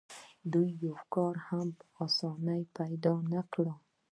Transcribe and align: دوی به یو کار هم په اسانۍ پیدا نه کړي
دوی 0.53 0.69
به 0.77 0.83
یو 0.89 0.97
کار 1.15 1.35
هم 1.47 1.67
په 1.79 1.85
اسانۍ 2.05 2.61
پیدا 2.77 3.13
نه 3.33 3.41
کړي 3.53 3.75